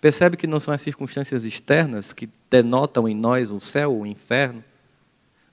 Percebe 0.00 0.36
que 0.36 0.46
não 0.46 0.58
são 0.58 0.72
as 0.72 0.80
circunstâncias 0.80 1.44
externas 1.44 2.12
que 2.12 2.28
denotam 2.50 3.08
em 3.08 3.14
nós 3.14 3.52
o 3.52 3.60
céu 3.60 3.92
ou 3.92 4.02
o 4.02 4.06
inferno, 4.06 4.64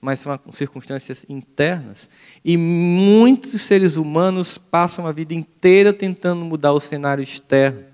mas 0.00 0.20
são 0.20 0.38
circunstâncias 0.52 1.26
internas. 1.28 2.08
E 2.44 2.56
muitos 2.56 3.60
seres 3.60 3.96
humanos 3.96 4.56
passam 4.56 5.06
a 5.06 5.12
vida 5.12 5.34
inteira 5.34 5.92
tentando 5.92 6.44
mudar 6.44 6.72
o 6.72 6.80
cenário 6.80 7.22
externo. 7.22 7.84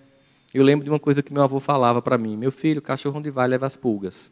Eu 0.53 0.63
lembro 0.63 0.85
de 0.85 0.91
uma 0.91 1.01
coisa 1.01 1.23
que 1.23 1.33
meu 1.33 1.43
avô 1.43 1.59
falava 1.59 2.01
para 2.01 2.17
mim: 2.17 2.37
meu 2.37 2.53
filho, 2.53 2.81
cachorro 2.81 3.19
onde 3.19 3.31
vai 3.31 3.49
leva 3.49 3.67
as 3.67 3.77
pulgas. 3.77 4.31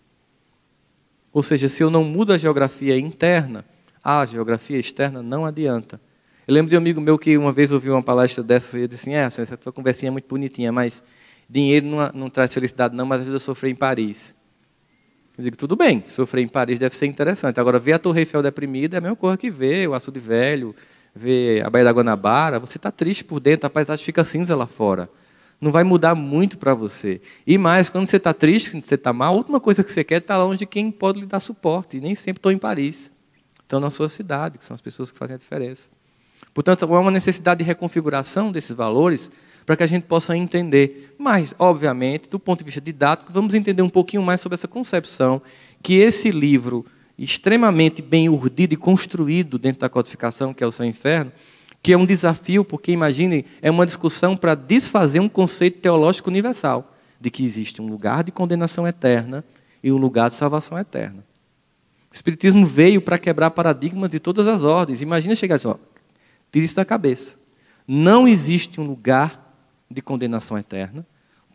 Ou 1.33 1.43
seja, 1.43 1.69
se 1.69 1.83
eu 1.83 1.91
não 1.91 2.05
mudo 2.05 2.33
a 2.33 2.39
geografia 2.39 2.97
interna, 2.97 3.65
a 4.05 4.25
geografia 4.27 4.79
externa 4.79 5.23
não 5.23 5.45
adianta. 5.45 6.01
Eu 6.47 6.55
lembro 6.55 6.71
de 6.71 6.77
um 6.77 6.79
amigo 6.79 7.01
meu 7.01 7.19
que 7.19 7.37
uma 7.39 7.53
vez 7.53 7.73
ouviu 7.73 7.95
uma 7.95 8.03
palestra 8.03 8.45
dessa 8.45 8.79
e 8.79 8.87
disse 8.87 9.11
assim: 9.11 9.17
é, 9.17 9.23
essa 9.23 9.57
tua 9.57 9.73
conversinha 9.73 10.09
é 10.09 10.13
muito 10.13 10.29
bonitinha, 10.29 10.71
mas 10.71 11.03
dinheiro 11.53 11.87
não, 11.87 12.11
não 12.15 12.31
traz 12.31 12.53
felicidade, 12.55 12.97
não, 12.97 13.05
mas 13.05 13.21
ajuda 13.21 13.37
a 13.37 13.41
sofrer 13.41 13.71
em 13.71 13.75
Paris. 13.75 14.35
Eu 15.37 15.45
digo, 15.45 15.57
tudo 15.57 15.77
bem, 15.77 16.03
sofrer 16.09 16.43
em 16.43 16.49
Paris 16.49 16.79
deve 16.79 16.97
ser 16.97 17.07
interessante. 17.07 17.61
Agora, 17.61 17.79
ver 17.79 17.93
a 17.93 17.99
Torre 17.99 18.21
Eiffel 18.21 18.43
deprimida 18.43 18.97
é 18.97 18.99
a 18.99 19.01
mesma 19.01 19.17
coisa 19.17 19.37
que 19.37 19.51
ver 19.51 19.89
o 19.89 19.95
Açude 19.95 20.19
Velho, 20.19 20.75
ver 21.15 21.65
a 21.65 21.69
Baía 21.69 21.85
da 21.85 21.91
Guanabara. 21.91 22.59
Você 22.59 22.79
está 22.79 22.91
triste 22.91 23.25
por 23.25 23.39
dentro, 23.39 23.67
a 23.67 23.71
paisagem 23.71 24.03
fica 24.03 24.25
cinza 24.25 24.57
lá 24.57 24.67
fora. 24.67 25.11
Não 25.61 25.71
vai 25.71 25.85
mudar 25.85 26.15
muito 26.15 26.59
para 26.59 26.75
você. 26.75 27.21
E 27.47 27.57
mais, 27.59 27.89
quando 27.89 28.07
você 28.07 28.17
está 28.17 28.33
triste, 28.33 28.71
quando 28.71 28.85
você 28.85 28.95
está 28.95 29.13
mal, 29.13 29.35
a 29.35 29.37
última 29.37 29.61
coisa 29.61 29.85
que 29.85 29.93
você 29.93 30.03
quer 30.03 30.15
é 30.15 30.19
estar 30.19 30.39
longe 30.39 30.61
de 30.61 30.67
quem 30.67 30.91
pode 30.91 31.21
lhe 31.21 31.27
dar 31.27 31.39
suporte. 31.39 31.99
E 31.99 32.01
nem 32.01 32.15
sempre 32.15 32.39
estou 32.39 32.51
em 32.51 32.59
Paris. 32.59 33.13
Estão 33.63 33.79
na 33.79 33.91
sua 33.91 34.09
cidade, 34.09 34.59
que 34.59 34.65
são 34.65 34.75
as 34.75 34.81
pessoas 34.81 35.13
que 35.13 35.19
fazem 35.19 35.35
a 35.35 35.39
diferença. 35.39 35.89
Portanto, 36.53 36.85
há 36.85 37.01
uma 37.01 37.11
necessidade 37.11 37.59
de 37.59 37.65
reconfiguração 37.65 38.51
desses 38.51 38.75
valores 38.75 39.31
para 39.65 39.77
que 39.77 39.83
a 39.83 39.87
gente 39.87 40.05
possa 40.05 40.37
entender. 40.37 41.15
Mas, 41.19 41.55
obviamente, 41.59 42.29
do 42.29 42.39
ponto 42.39 42.61
de 42.61 42.65
vista 42.65 42.81
didático, 42.81 43.33
vamos 43.33 43.55
entender 43.55 43.83
um 43.83 43.89
pouquinho 43.89 44.23
mais 44.23 44.41
sobre 44.41 44.55
essa 44.55 44.69
concepção 44.69 45.41
que 45.83 45.95
esse 45.95 46.31
livro, 46.31 46.87
extremamente 47.19 48.01
bem 48.01 48.29
urdido 48.29 48.75
e 48.75 48.77
construído 48.77 49.59
dentro 49.59 49.81
da 49.81 49.89
codificação, 49.89 50.55
que 50.55 50.63
é 50.63 50.67
o 50.67 50.73
seu 50.73 50.87
inferno, 50.87 51.33
que 51.83 51.93
é 51.93 51.97
um 51.97 52.07
desafio, 52.07 52.65
porque 52.65 52.93
imagine, 52.93 53.45
é 53.61 53.71
uma 53.71 53.85
discussão 53.85 54.37
para 54.37 54.55
desfazer 54.55 55.19
um 55.19 55.29
conceito 55.29 55.81
teológico 55.81 56.31
universal, 56.31 56.95
de 57.21 57.31
que 57.31 57.45
existe 57.45 57.83
um 57.83 57.89
lugar 57.89 58.23
de 58.23 58.31
condenação 58.31 58.87
eterna 58.87 59.45
e 59.83 59.91
um 59.91 59.97
lugar 59.97 60.31
de 60.31 60.37
salvação 60.37 60.79
eterna. 60.79 61.25
O 62.11 62.15
Espiritismo 62.15 62.65
veio 62.65 63.01
para 63.01 63.19
quebrar 63.19 63.51
paradigmas 63.51 64.11
de 64.11 64.21
todas 64.21 64.47
as 64.47 64.63
ordens. 64.63 65.01
Imagina 65.01 65.35
chegar 65.35 65.57
assim, 65.57 65.69
ó, 65.69 65.77
tira 66.53 66.65
isso 66.65 66.77
da 66.77 66.85
cabeça. 66.85 67.37
Não 67.89 68.29
existe 68.29 68.81
um 68.81 68.87
lugar 68.87 69.42
de 69.93 70.03
condenação 70.03 70.59
eterna, 70.59 71.07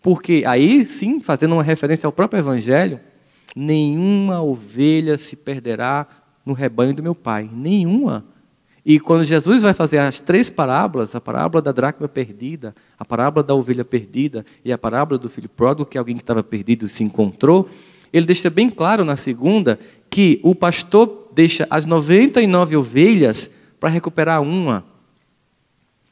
porque 0.02 0.44
aí 0.46 0.86
sim, 0.86 1.20
fazendo 1.20 1.54
uma 1.54 1.64
referência 1.64 2.06
ao 2.06 2.12
próprio 2.12 2.40
Evangelho, 2.40 3.00
nenhuma 3.56 4.42
ovelha 4.42 5.18
se 5.18 5.36
perderá 5.36 6.08
no 6.46 6.54
rebanho 6.54 6.94
do 6.94 7.04
meu 7.04 7.16
Pai, 7.16 7.50
nenhuma. 7.52 8.24
E 8.86 9.02
quando 9.02 9.26
Jesus 9.26 9.64
vai 9.64 9.74
fazer 9.74 9.98
as 9.98 10.20
três 10.20 10.50
parábolas, 10.50 11.14
a 11.14 11.20
parábola 11.20 11.62
da 11.62 11.74
dracma 11.74 12.08
perdida, 12.08 12.74
a 12.98 13.04
parábola 13.04 13.44
da 13.44 13.54
ovelha 13.54 13.84
perdida 13.84 14.46
e 14.64 14.72
a 14.72 14.78
parábola 14.78 15.20
do 15.20 15.30
filho 15.30 15.50
pródigo, 15.50 15.86
que 15.86 15.98
é 15.98 16.00
alguém 16.00 16.16
que 16.16 16.24
estava 16.24 16.42
perdido 16.42 16.88
se 16.88 17.04
encontrou, 17.04 17.70
ele 18.14 18.26
deixa 18.26 18.50
bem 18.50 18.70
claro 18.70 19.04
na 19.04 19.18
segunda 19.18 19.78
que 20.10 20.40
o 20.42 20.56
pastor 20.56 21.30
deixa 21.34 21.68
as 21.70 21.86
99 21.86 22.78
ovelhas 22.78 23.52
para 23.78 23.90
recuperar 23.90 24.42
uma. 24.42 24.86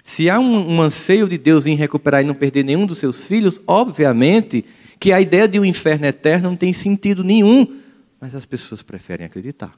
Se 0.08 0.30
há 0.30 0.40
um, 0.40 0.76
um, 0.76 0.82
anseio 0.84 1.28
de 1.28 1.36
Deus 1.36 1.66
em 1.66 1.76
recuperar 1.76 2.22
e 2.22 2.24
não 2.24 2.36
perder 2.36 2.64
nenhum 2.64 2.86
dos 2.86 3.00
seus 3.00 3.26
filhos, 3.26 3.60
obviamente 3.66 4.64
que 5.00 5.12
a 5.12 5.20
ideia 5.20 5.48
de 5.48 5.60
um 5.60 5.66
inferno 5.66 6.06
eterno 6.06 6.52
não 6.52 6.56
tem 6.56 6.72
sentido 6.72 7.24
nenhum, 7.24 7.82
mas 8.22 8.36
as 8.36 8.46
pessoas 8.46 8.84
preferem 8.84 9.26
acreditar. 9.26 9.76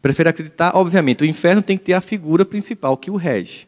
Preferem 0.00 0.30
acreditar, 0.30 0.70
obviamente, 0.76 1.24
o 1.24 1.26
inferno 1.26 1.60
tem 1.60 1.76
que 1.76 1.82
ter 1.82 1.94
a 1.94 2.00
figura 2.00 2.44
principal 2.44 2.96
que 2.96 3.10
o 3.10 3.16
rege, 3.16 3.66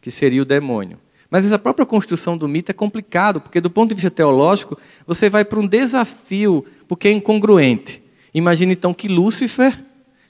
que 0.00 0.10
seria 0.10 0.42
o 0.42 0.44
demônio. 0.44 0.98
Mas 1.30 1.46
essa 1.46 1.56
própria 1.56 1.86
construção 1.86 2.36
do 2.36 2.48
mito 2.48 2.68
é 2.68 2.74
complicado, 2.74 3.40
porque 3.40 3.60
do 3.60 3.70
ponto 3.70 3.90
de 3.90 3.94
vista 3.94 4.10
teológico, 4.10 4.76
você 5.06 5.30
vai 5.30 5.44
para 5.44 5.60
um 5.60 5.68
desafio, 5.68 6.66
porque 6.88 7.06
é 7.06 7.12
incongruente. 7.12 8.02
Imagine 8.34 8.72
então 8.72 8.92
que 8.92 9.06
Lúcifer 9.06 9.80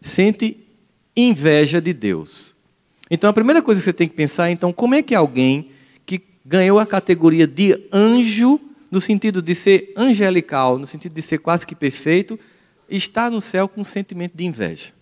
sente 0.03 0.58
inveja 1.16 1.81
de 1.81 1.94
Deus. 1.94 2.51
Então 3.15 3.28
a 3.28 3.33
primeira 3.34 3.61
coisa 3.61 3.78
que 3.78 3.84
você 3.84 3.93
tem 3.93 4.09
que 4.09 4.15
pensar 4.15 4.49
é 4.49 4.53
então 4.53 4.73
como 4.73 4.95
é 4.95 5.03
que 5.03 5.15
alguém 5.15 5.69
que 6.06 6.19
ganhou 6.43 6.78
a 6.78 6.87
categoria 6.87 7.47
de 7.47 7.78
anjo, 7.93 8.59
no 8.91 9.03
sentido 9.03 9.43
de 9.43 9.55
ser 9.55 9.93
angelical, 9.95 10.78
no 10.78 10.87
sentido 10.87 11.12
de 11.12 11.21
ser 11.21 11.37
quase 11.37 11.67
que 11.67 11.75
perfeito, 11.75 12.41
está 12.89 13.28
no 13.28 13.39
céu 13.39 13.69
com 13.69 13.83
um 13.83 13.84
sentimento 13.84 14.34
de 14.34 14.47
inveja. 14.47 14.93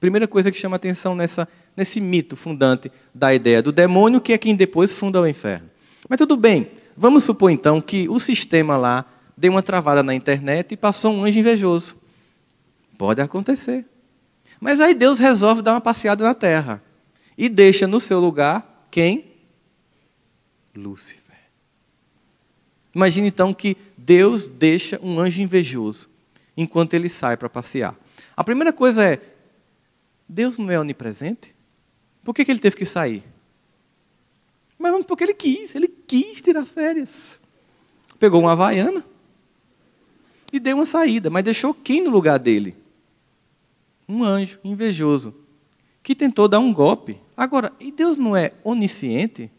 Primeira 0.00 0.26
coisa 0.26 0.50
que 0.50 0.56
chama 0.56 0.76
atenção 0.76 1.14
nessa, 1.14 1.46
nesse 1.76 2.00
mito 2.00 2.36
fundante 2.36 2.90
da 3.14 3.34
ideia 3.34 3.62
do 3.62 3.70
demônio, 3.70 4.18
que 4.18 4.32
é 4.32 4.38
quem 4.38 4.56
depois 4.56 4.94
funda 4.94 5.20
o 5.20 5.28
inferno. 5.28 5.68
Mas 6.08 6.16
tudo 6.16 6.38
bem, 6.38 6.70
vamos 6.96 7.24
supor 7.24 7.50
então 7.50 7.82
que 7.82 8.08
o 8.08 8.18
sistema 8.18 8.78
lá 8.78 9.04
deu 9.36 9.52
uma 9.52 9.62
travada 9.62 10.02
na 10.02 10.14
internet 10.14 10.72
e 10.72 10.76
passou 10.76 11.12
um 11.12 11.22
anjo 11.22 11.38
invejoso. 11.38 11.96
Pode 12.96 13.20
acontecer. 13.20 13.84
Mas 14.58 14.80
aí 14.80 14.94
Deus 14.94 15.18
resolve 15.18 15.60
dar 15.60 15.74
uma 15.74 15.82
passeada 15.82 16.24
na 16.24 16.32
terra 16.32 16.85
e 17.36 17.48
deixa 17.48 17.86
no 17.86 18.00
seu 18.00 18.20
lugar 18.20 18.86
quem? 18.90 19.32
Lúcifer. 20.74 21.36
Imagine 22.94 23.28
então 23.28 23.52
que 23.52 23.76
Deus 23.96 24.48
deixa 24.48 24.98
um 25.02 25.20
anjo 25.20 25.42
invejoso 25.42 26.08
enquanto 26.56 26.94
ele 26.94 27.08
sai 27.08 27.36
para 27.36 27.48
passear. 27.48 27.94
A 28.36 28.42
primeira 28.42 28.72
coisa 28.72 29.04
é: 29.04 29.20
Deus 30.28 30.56
não 30.56 30.70
é 30.70 30.80
onipresente? 30.80 31.54
Por 32.24 32.34
que, 32.34 32.44
que 32.44 32.50
ele 32.50 32.58
teve 32.58 32.76
que 32.76 32.86
sair? 32.86 33.22
Mas 34.78 35.04
porque 35.04 35.24
ele 35.24 35.34
quis, 35.34 35.74
ele 35.74 35.88
quis 35.88 36.40
tirar 36.40 36.64
férias. 36.66 37.40
Pegou 38.18 38.40
uma 38.40 38.52
havaiana 38.52 39.04
e 40.52 40.58
deu 40.58 40.76
uma 40.76 40.86
saída, 40.86 41.28
mas 41.28 41.44
deixou 41.44 41.74
quem 41.74 42.02
no 42.02 42.10
lugar 42.10 42.38
dele? 42.38 42.76
Um 44.08 44.22
anjo 44.22 44.58
invejoso 44.64 45.34
que 46.06 46.14
tentou 46.14 46.46
dar 46.46 46.60
um 46.60 46.72
golpe. 46.72 47.18
Agora, 47.36 47.72
e 47.80 47.90
Deus 47.90 48.16
não 48.16 48.36
é 48.36 48.52
onisciente? 48.62 49.50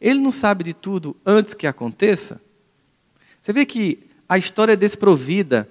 Ele 0.00 0.18
não 0.18 0.32
sabe 0.32 0.64
de 0.64 0.74
tudo 0.74 1.16
antes 1.24 1.54
que 1.54 1.68
aconteça? 1.68 2.42
Você 3.40 3.52
vê 3.52 3.64
que 3.64 4.00
a 4.28 4.36
história 4.36 4.72
é 4.72 4.76
desprovida 4.76 5.68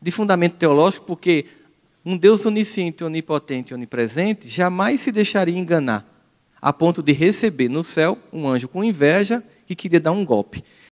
de 0.00 0.12
fundamento 0.12 0.54
teológico, 0.54 1.06
porque 1.06 1.46
um 2.06 2.16
Deus 2.16 2.46
onisciente, 2.46 3.02
onipotente 3.02 3.72
e 3.72 3.74
onipresente 3.74 4.46
jamais 4.46 5.00
se 5.00 5.10
deixaria 5.10 5.58
enganar, 5.58 6.06
a 6.62 6.72
ponto 6.72 7.02
de 7.02 7.10
receber 7.10 7.68
no 7.68 7.82
céu 7.82 8.16
um 8.32 8.46
anjo 8.46 8.68
com 8.68 8.84
inveja 8.84 9.42
que 9.66 9.74
queria 9.74 9.98
dar 9.98 10.12
um 10.12 10.24
golpe. 10.24 10.62